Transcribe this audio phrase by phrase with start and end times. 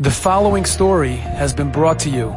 [0.00, 2.28] The following story has been brought to you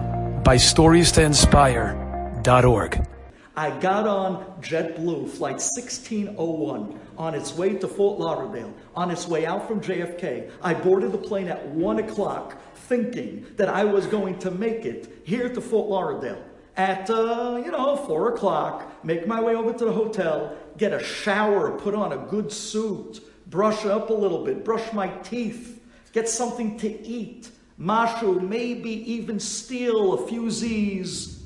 [0.44, 3.08] by StoriesToInspire.org.
[3.56, 9.46] I got on JetBlue flight 1601 on its way to Fort Lauderdale, on its way
[9.46, 10.50] out from JFK.
[10.64, 15.22] I boarded the plane at 1 o'clock thinking that I was going to make it
[15.24, 16.44] here to Fort Lauderdale.
[16.76, 21.04] At, uh, you know, 4 o'clock, make my way over to the hotel, get a
[21.04, 25.78] shower, put on a good suit, brush up a little bit, brush my teeth,
[26.14, 27.50] get something to eat,
[27.80, 31.42] mashu, maybe even steal a few Z's.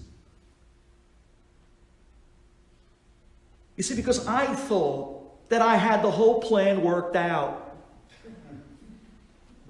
[3.76, 7.78] You see, because I thought that I had the whole plan worked out.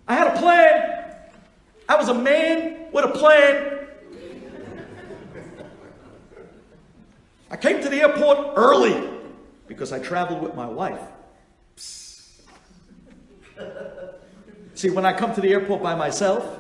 [0.08, 1.16] I had a plan.
[1.90, 3.72] I was a man with a plan.
[7.50, 9.10] I came to the airport early
[9.68, 11.02] because I traveled with my wife.
[14.76, 16.60] See, when I come to the airport by myself,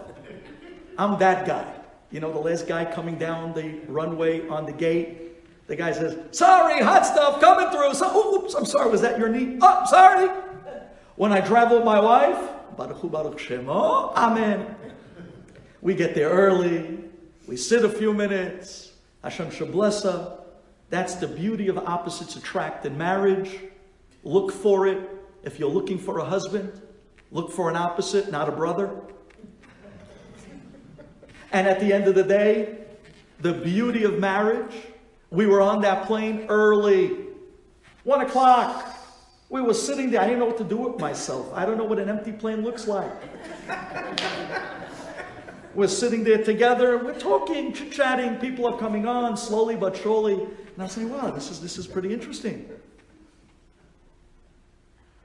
[0.97, 1.69] I'm that guy.
[2.11, 5.67] You know, the last guy coming down the runway on the gate.
[5.67, 7.93] The guy says, Sorry, hot stuff coming through.
[7.93, 9.57] So, oops, I'm sorry, was that your knee?
[9.61, 10.29] Oh, sorry.
[11.17, 12.37] When I travel with my wife,
[12.77, 14.75] Baruch Hu Baruch Shemo, oh, Amen.
[15.81, 16.99] We get there early.
[17.47, 18.93] We sit a few minutes.
[19.23, 20.39] Hashem Shablessa.
[20.89, 23.59] That's the beauty of opposites attract in marriage.
[24.23, 24.99] Look for it
[25.43, 26.81] if you're looking for a husband.
[27.35, 28.91] Look for an opposite, not a brother.
[31.51, 32.77] And at the end of the day,
[33.41, 34.73] the beauty of marriage,
[35.31, 37.11] we were on that plane early.
[38.05, 38.87] One o'clock.
[39.49, 40.21] We were sitting there.
[40.21, 41.51] I didn't know what to do with myself.
[41.53, 43.11] I don't know what an empty plane looks like.
[45.75, 46.97] we're sitting there together.
[46.99, 48.37] We're talking, chit chatting.
[48.37, 50.35] People are coming on slowly but surely.
[50.35, 52.69] And I'm saying, wow, this is, this is pretty interesting.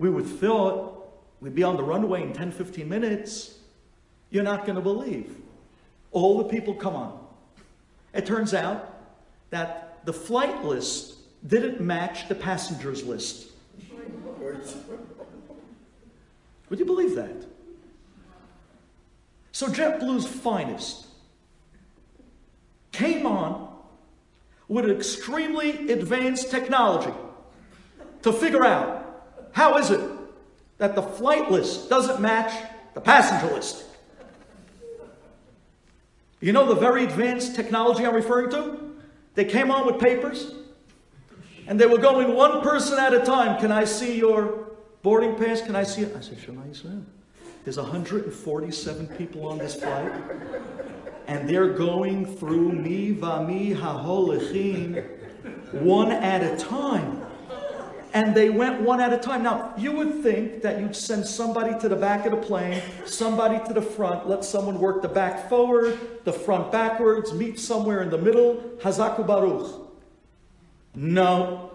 [0.01, 1.00] We would thought
[1.41, 3.55] We'd be on the runway in 10, 15 minutes.
[4.31, 5.37] You're not going to believe.
[6.13, 7.19] All the people come on.
[8.13, 8.95] It turns out
[9.51, 11.15] that the flight list
[11.47, 13.49] didn't match the passengers list.
[16.69, 17.47] Would you believe that?
[19.53, 21.07] So JetBlue's finest
[22.93, 23.69] came on
[24.69, 27.13] with extremely advanced technology
[28.23, 30.01] to figure out how is it
[30.81, 32.53] that the flight list doesn't match
[32.95, 33.85] the passenger list.
[36.41, 38.97] You know the very advanced technology I'm referring to?
[39.35, 40.55] They came on with papers
[41.67, 43.61] and they were going one person at a time.
[43.61, 44.71] Can I see your
[45.03, 45.61] boarding pass?
[45.61, 46.17] Can I see it?
[46.17, 47.05] I said, Sure, Shema Yisrael.
[47.65, 50.11] There's 147 people on this flight
[51.27, 55.05] and they're going through mi vami haholechim
[55.73, 57.21] one at a time
[58.13, 59.43] and they went one at a time.
[59.43, 63.65] Now, you would think that you'd send somebody to the back of the plane, somebody
[63.67, 68.11] to the front, let someone work the back forward, the front backwards, meet somewhere in
[68.11, 68.57] the middle.
[68.79, 69.89] Hazaku Baruch.
[70.95, 71.71] No.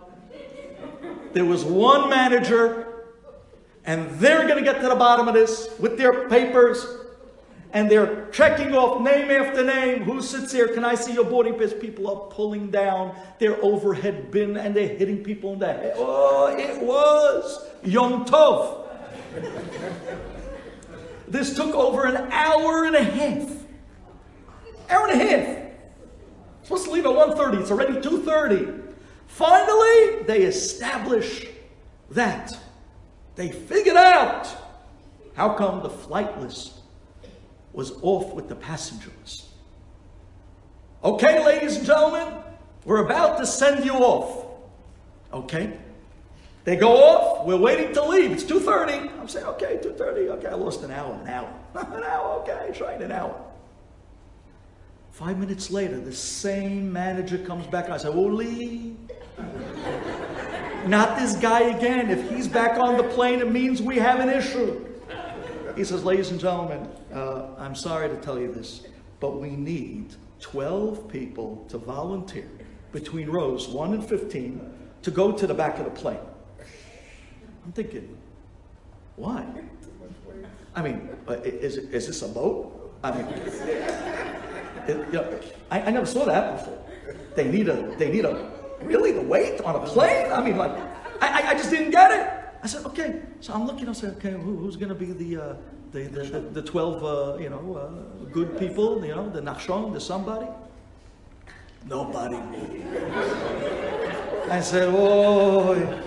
[1.33, 3.05] There was one manager,
[3.85, 6.85] and they're going to get to the bottom of this with their papers,
[7.73, 10.03] and they're checking off name after name.
[10.03, 10.67] Who sits here?
[10.67, 11.73] Can I see your boarding pass?
[11.73, 15.93] People are pulling down their overhead bin and they're hitting people in the head.
[15.97, 18.87] Oh, it was Yom Tov.
[21.27, 23.49] this took over an hour and a half.
[24.89, 25.65] Hour and a half.
[26.63, 27.61] Supposed to leave at 1.30.
[27.61, 28.83] It's already 2.30.
[29.27, 31.45] Finally, they establish
[32.11, 32.57] that.
[33.35, 34.47] They figured out
[35.35, 36.74] how come the flight list
[37.75, 39.49] was off with the passengers.
[41.03, 42.33] Okay, ladies and gentlemen,
[42.85, 44.45] we're about to send you off.
[45.33, 45.77] Okay?
[46.63, 48.31] They go off, we're waiting to leave.
[48.31, 49.19] It's 2.30.
[49.19, 50.29] I'm saying, okay, 2.30.
[50.37, 51.53] Okay, I lost an hour, an hour.
[51.75, 53.39] an hour, okay, trying an hour.
[55.11, 57.89] Five minutes later, the same manager comes back.
[57.89, 58.95] I say, Oli.
[60.87, 62.09] Not this guy again.
[62.09, 64.85] If he's back on the plane, it means we have an issue.
[65.75, 68.81] He says, ladies and gentlemen, uh, I'm sorry to tell you this,
[69.19, 72.49] but we need 12 people to volunteer
[72.91, 76.19] between rows 1 and 15 to go to the back of the plane.
[77.65, 78.17] I'm thinking,
[79.15, 79.45] why?
[80.75, 82.93] I mean, uh, is, is this a boat?
[83.01, 83.25] I mean,
[84.87, 85.39] it, you know,
[85.71, 86.77] I, I never saw that before.
[87.35, 88.51] They need a, they need a,
[88.81, 90.31] really the weight on a plane?
[90.31, 90.71] I mean, like,
[91.21, 92.45] I, I just didn't get it.
[92.61, 93.21] I said, okay.
[93.39, 95.55] So I'm looking, I said, okay, who, who's going to be the, uh,
[95.95, 99.93] the, the, the, the, 12, uh, you know, uh, good people, you know, the Nachshon,
[99.93, 100.47] the somebody?
[101.85, 102.35] Nobody.
[104.49, 106.01] I said, oh.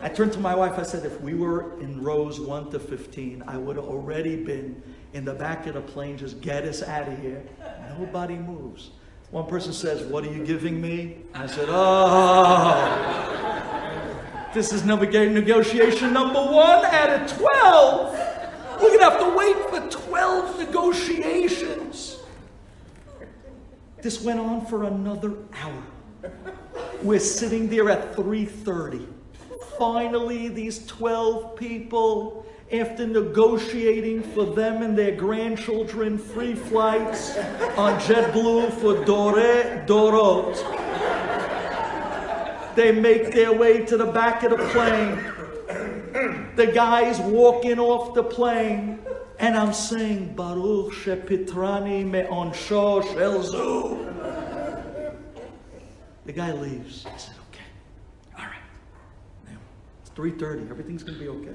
[0.00, 3.44] I turned to my wife, I said, if we were in rows 1 to 15,
[3.46, 4.82] I would have already been
[5.12, 7.42] in the back of the plane, just get us out of here.
[7.98, 8.92] Nobody moves.
[9.30, 11.18] One person says, What are you giving me?
[11.34, 12.86] I said, Oh,
[14.54, 18.25] this is negotiation number one out of 12.
[18.80, 22.18] We're going to have to wait for 12 negotiations.
[24.02, 25.82] This went on for another hour.
[27.02, 29.06] We're sitting there at 3:30.
[29.78, 37.36] Finally, these 12 people, after negotiating for them and their grandchildren free flights
[37.76, 40.56] on JetBlue for Dore Dorot,
[42.74, 45.18] they make their way to the back of the plane.
[46.56, 48.98] The guy's walking off the plane,
[49.38, 54.06] and I'm saying, Baruch shepitrani me'onsho shel zu.
[56.24, 57.06] The guy leaves.
[57.06, 57.62] I said, okay,
[58.38, 58.54] all right.
[59.46, 59.58] Now,
[60.00, 60.70] it's 3.30.
[60.70, 61.54] Everything's to be okay.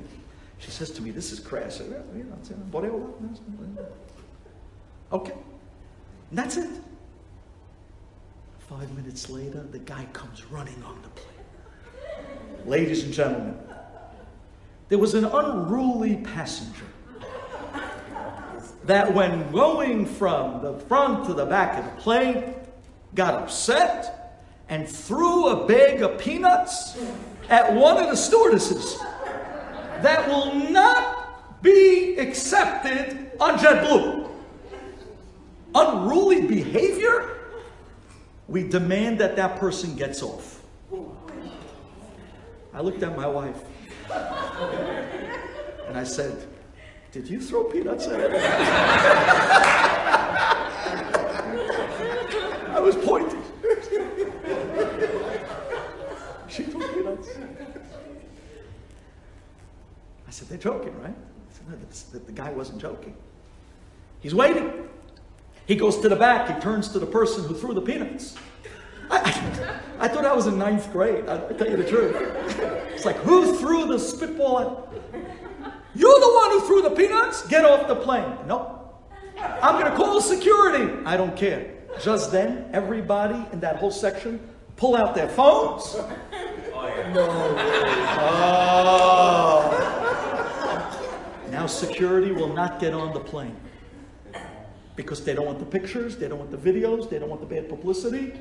[0.60, 1.78] She says to me, this is crass.
[1.78, 2.58] Said, yeah, that's it.
[5.12, 5.34] Okay.
[6.30, 6.70] And that's it.
[8.70, 11.28] Five minutes later, the guy comes running on the plane.
[12.66, 13.58] Ladies and gentlemen,
[14.92, 16.84] there was an unruly passenger
[18.84, 22.54] that, when going from the front to the back of the plane,
[23.16, 26.98] got upset and threw a bag of peanuts
[27.48, 29.00] at one of the stewardesses
[30.02, 34.30] that will not be accepted on JetBlue.
[35.74, 37.38] Unruly behavior?
[38.50, 40.62] We demand that that person gets off.
[42.74, 43.56] I looked at my wife
[45.88, 46.48] and I said,
[47.12, 48.32] Did you throw peanuts at it?
[52.70, 53.44] I was pointing.
[56.48, 57.30] she threw peanuts.
[60.28, 61.14] I said, They're joking, right?
[61.14, 61.78] I Said, no,
[62.14, 63.16] the, the guy wasn't joking.
[64.22, 64.88] He's waiting.
[65.66, 68.36] He goes to the back, he turns to the person who threw the peanuts.
[69.10, 72.16] I, I, I thought I was in ninth grade, I, I tell you the truth.
[73.02, 74.68] It's like, who threw the spitball at?
[75.96, 77.48] You're the one who threw the peanuts?
[77.48, 78.38] Get off the plane.
[78.46, 78.96] Nope.
[79.40, 81.04] I'm going to call security.
[81.04, 81.72] I don't care.
[82.00, 84.40] Just then, everybody in that whole section
[84.76, 85.96] pull out their phones.
[85.96, 87.12] Oh, yeah.
[87.12, 87.28] No.
[88.20, 89.18] Oh.
[91.50, 93.56] Now security will not get on the plane
[94.96, 97.48] because they don't want the pictures, they don't want the videos, they don't want the
[97.48, 98.34] bad publicity.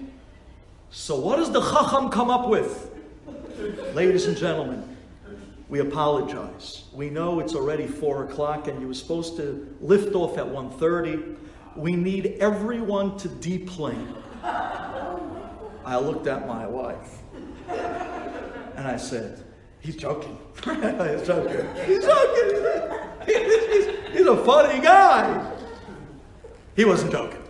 [0.91, 3.00] So, what does the Chacham come up with?
[3.61, 4.97] Ladies and gentlemen,
[5.69, 6.85] we apologize.
[6.95, 11.37] We know it's already 4 o'clock and you were supposed to lift off at 1.30.
[11.77, 14.15] We need everyone to deplane.
[14.43, 17.19] I looked at my wife
[17.69, 19.45] and I said,
[19.81, 20.39] He's joking.
[20.57, 21.67] he's joking.
[21.87, 22.57] He's joking.
[23.27, 25.55] He's, he's, he's a funny guy.
[26.77, 27.43] He wasn't joking.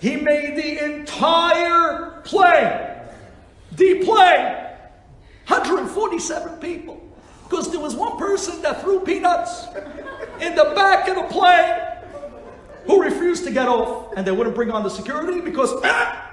[0.00, 2.91] He made the entire plane
[3.74, 4.62] deplane
[5.46, 7.00] 147 people.
[7.44, 9.66] Because there was one person that threw peanuts
[10.40, 11.82] in the back of the plane
[12.86, 16.30] who refused to get off, and they wouldn't bring on the security because ah,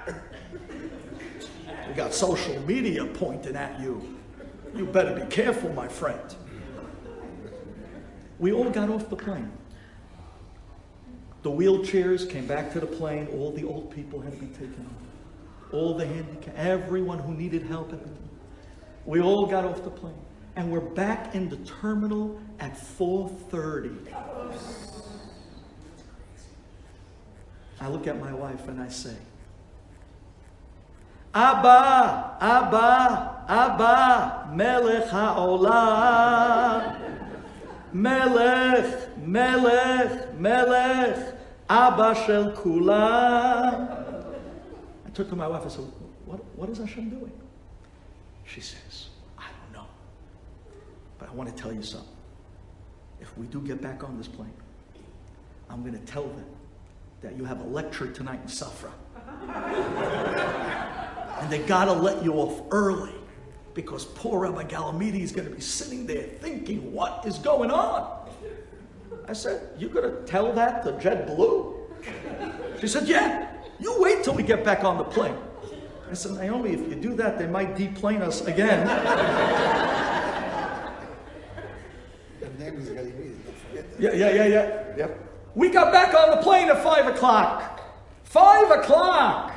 [1.88, 4.18] you got social media pointing at you.
[4.74, 6.34] You better be careful, my friend.
[8.38, 9.52] We all got off the plane.
[11.42, 13.28] The wheelchairs came back to the plane.
[13.34, 15.09] All the old people had to be taken off.
[15.72, 17.92] All the handicapped, everyone who needed help.
[19.04, 20.14] We all got off the plane.
[20.56, 24.12] And we're back in the terminal at 4.30.
[27.80, 29.16] I look at my wife and I say,
[31.32, 36.96] Abba, Abba, Abba, Melech HaOlam.
[37.92, 41.34] Melech, Melech, Melech,
[41.68, 43.99] Abba Shel Kulam.
[45.10, 45.84] I turned to my wife and said,
[46.24, 47.32] what, what is Hashem doing?
[48.44, 49.88] She says, I don't know.
[51.18, 52.08] But I want to tell you something.
[53.20, 54.52] If we do get back on this plane,
[55.68, 56.44] I'm going to tell them
[57.22, 58.92] that you have a lecture tonight in Safra.
[61.40, 63.14] and they got to let you off early
[63.74, 68.28] because poor Rabbi Galamidi is going to be sitting there thinking, what is going on?
[69.26, 72.80] I said, you going to tell that to JetBlue?
[72.80, 73.49] She said, yeah.
[73.80, 75.36] You wait till we get back on the plane.
[76.10, 78.86] I said, Naomi, if you do that, they might deplane us again.
[83.98, 85.08] yeah, yeah, yeah, yeah, yeah.
[85.54, 87.80] We got back on the plane at 5 o'clock.
[88.24, 89.54] 5 o'clock.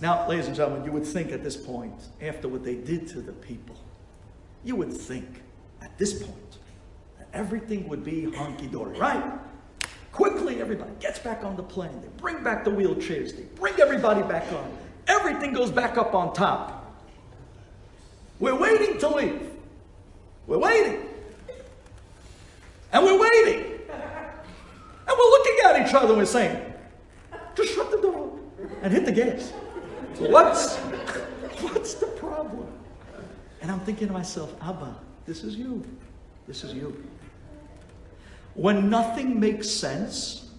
[0.00, 3.20] Now, ladies and gentlemen, you would think at this point, after what they did to
[3.20, 3.76] the people,
[4.64, 5.42] you would think
[5.82, 6.58] at this point
[7.18, 9.38] that everything would be honky dory, right?
[10.14, 12.00] Quickly, everybody gets back on the plane.
[12.00, 13.36] They bring back the wheelchairs.
[13.36, 14.78] They bring everybody back on.
[15.08, 17.02] Everything goes back up on top.
[18.38, 19.50] We're waiting to leave.
[20.46, 21.04] We're waiting.
[22.92, 23.64] And we're waiting.
[23.90, 26.74] And we're looking at each other and we're saying,
[27.56, 28.38] just shut the door
[28.82, 29.50] and hit the gas.
[30.18, 30.76] What's,
[31.60, 32.68] what's the problem?
[33.62, 34.94] And I'm thinking to myself, Abba,
[35.26, 35.84] this is you.
[36.46, 37.04] This is you.
[38.54, 40.50] When nothing makes sense,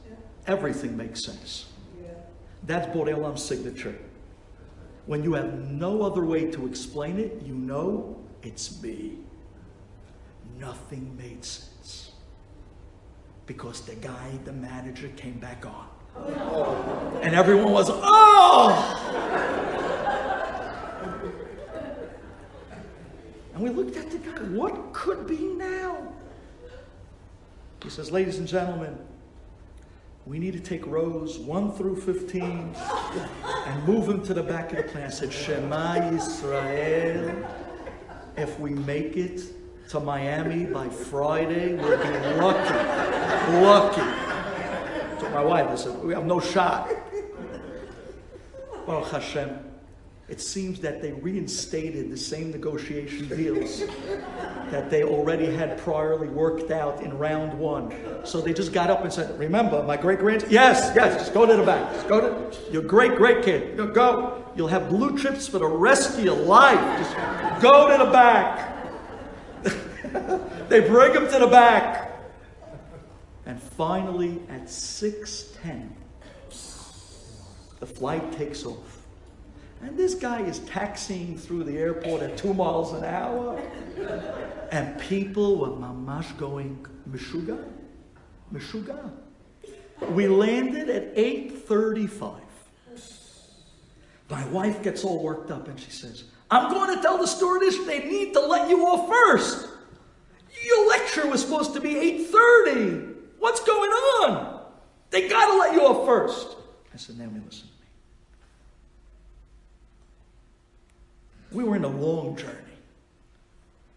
[0.47, 1.65] everything makes sense.
[2.63, 3.95] That's Borei Olam's signature.
[5.05, 9.19] When you have no other way to explain it, you know it's me.
[10.59, 12.11] Nothing made sense.
[13.45, 15.87] Because the guy, the manager, came back on.
[17.21, 19.05] And everyone was, oh!
[23.53, 26.14] And we looked at the guy, what could be now?
[27.85, 28.97] He says, ladies and gentlemen,
[30.25, 34.77] we need to take rows 1 through 15 and move them to the back of
[34.77, 35.03] the plane.
[35.03, 37.47] I said, Shema Yisrael,
[38.37, 39.39] if we make it
[39.89, 42.73] to Miami by Friday, we'll be lucky.
[43.61, 44.01] Lucky.
[45.21, 46.89] So my wife, I said, we have no shot.
[48.87, 49.59] Baruch Hashem,
[50.27, 53.83] it seems that they reinstated the same negotiation deals
[54.71, 57.93] that they already had priorly worked out in round one.
[58.25, 60.49] So they just got up and said, Remember, my great grandson?
[60.49, 61.93] Yes, yes, just go to the back.
[61.93, 63.77] Just go to your great great kid.
[63.77, 64.43] Go.
[64.55, 66.79] You'll have blue chips for the rest of your life.
[66.97, 68.71] Just go to the back.
[70.69, 72.19] they bring him to the back.
[73.45, 75.89] And finally, at 6:10,
[77.79, 79.04] the flight takes off.
[79.85, 83.61] And this guy is taxiing through the airport at two miles an hour.
[84.71, 87.63] And people were mamash going, Meshuga?
[88.51, 89.11] Meshuga.
[90.09, 92.39] We landed at 8.35.
[94.27, 97.77] My wife gets all worked up and she says, I'm going to tell the stewardess
[97.85, 99.67] they need to let you off first.
[100.65, 103.15] Your lecture was supposed to be 8.30.
[103.37, 104.65] What's going on?
[105.11, 106.57] They got to let you off first.
[106.91, 107.67] I said, now listen.
[111.55, 112.51] We were in a long journey.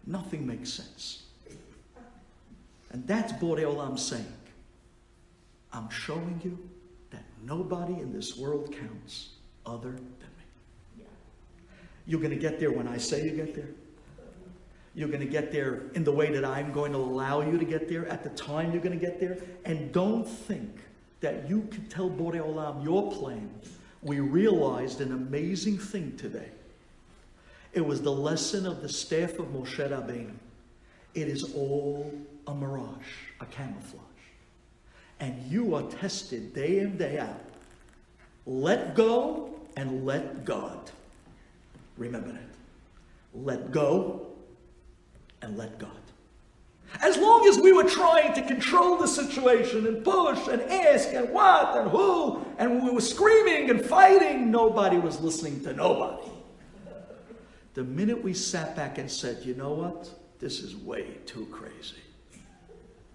[0.07, 1.23] Nothing makes sense.
[2.91, 4.33] And that's Borei Olam saying,
[5.73, 6.57] I'm showing you
[7.11, 9.31] that nobody in this world counts
[9.65, 11.03] other than me.
[12.07, 13.71] You're going to get there when I say you get there.
[14.95, 17.65] You're going to get there in the way that I'm going to allow you to
[17.65, 19.37] get there, at the time you're going to get there.
[19.65, 20.79] And don't think
[21.19, 23.51] that you can tell Borei Olam your plan.
[24.01, 26.51] We realized an amazing thing today.
[27.73, 30.33] It was the lesson of the staff of Moshe Rabbeinu.
[31.13, 32.11] It is all
[32.47, 32.87] a mirage,
[33.39, 34.03] a camouflage.
[35.19, 37.41] And you are tested day in, day out.
[38.45, 40.91] Let go and let God.
[41.97, 42.49] Remember that.
[43.33, 44.27] Let go
[45.41, 45.91] and let God.
[47.01, 51.29] As long as we were trying to control the situation and push and ask and
[51.29, 56.31] what and who, and we were screaming and fighting, nobody was listening to nobody.
[57.79, 60.09] The minute we sat back and said, you know what?
[60.39, 62.03] This is way too crazy.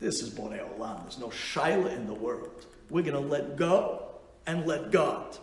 [0.01, 1.03] This is Borei Olam.
[1.03, 2.65] There's no Shiloh in the world.
[2.89, 4.07] We're going to let go
[4.47, 5.37] and let God.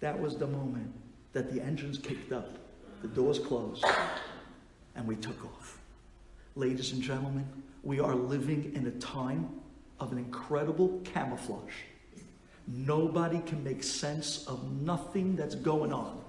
[0.00, 0.92] That was the moment
[1.32, 2.58] that the engines kicked up,
[3.00, 3.82] the doors closed,
[4.94, 5.78] and we took off.
[6.54, 7.46] Ladies and gentlemen,
[7.82, 9.48] we are living in a time
[10.00, 11.76] of an incredible camouflage.
[12.66, 16.22] Nobody can make sense of nothing that's going on.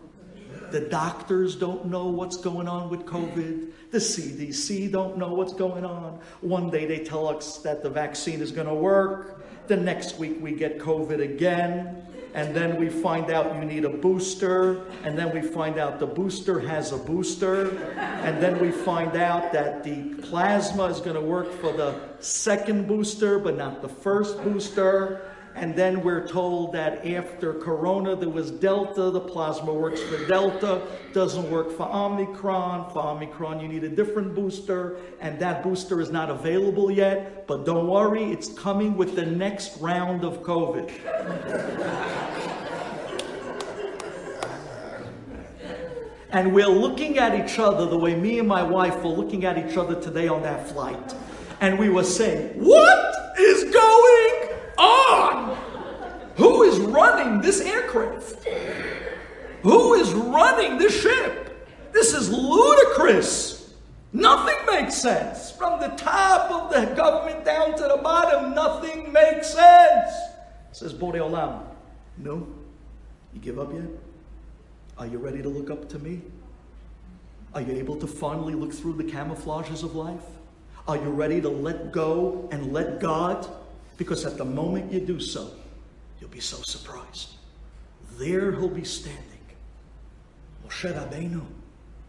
[0.71, 3.71] The doctors don't know what's going on with COVID.
[3.91, 6.19] The CDC don't know what's going on.
[6.41, 9.43] One day they tell us that the vaccine is going to work.
[9.67, 12.05] The next week we get COVID again.
[12.33, 14.85] And then we find out you need a booster.
[15.03, 17.77] And then we find out the booster has a booster.
[17.97, 22.87] And then we find out that the plasma is going to work for the second
[22.87, 25.21] booster, but not the first booster.
[25.55, 29.11] And then we're told that after Corona, there was Delta.
[29.11, 30.81] The plasma works for Delta,
[31.13, 32.91] doesn't work for Omicron.
[32.91, 37.47] For Omicron, you need a different booster, and that booster is not available yet.
[37.47, 40.89] But don't worry, it's coming with the next round of COVID.
[46.31, 49.57] and we're looking at each other the way me and my wife were looking at
[49.57, 51.13] each other today on that flight.
[51.59, 55.57] And we were saying, What is going on?
[56.37, 58.47] Who is running this aircraft?
[59.63, 60.11] Who is
[60.81, 61.67] this ship?
[61.91, 63.73] This is ludicrous.
[64.13, 65.51] Nothing makes sense.
[65.51, 68.53] from the top of the government down to the bottom.
[68.53, 70.11] Nothing makes sense.
[70.71, 71.63] Says Borei Olam.
[72.17, 72.47] No?
[73.33, 73.83] You give up yet?
[74.97, 76.21] Are you ready to look up to me?
[77.53, 80.23] Are you able to finally look through the camouflages of life?
[80.87, 83.47] Are you ready to let go and let God?
[83.97, 85.51] Because at the moment you do so,
[86.19, 87.35] you'll be so surprised.
[88.17, 89.30] There he'll be standing.
[90.71, 91.41] Moshe Rabbeinu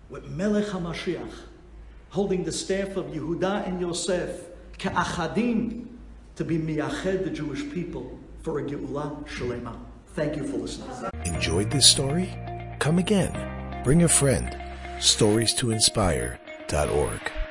[0.08, 1.32] with Melech HaMashiach
[2.10, 4.46] holding the staff of Yehuda and Yosef
[4.78, 5.86] ke'achadim
[6.36, 9.76] to be miyached the Jewish people for a Geulah Shalema.
[10.14, 10.90] Thank you for listening.
[11.24, 12.28] Enjoyed this story?
[12.78, 13.82] Come again.
[13.82, 14.56] Bring a friend.
[15.00, 17.41] Stories to inspire.org.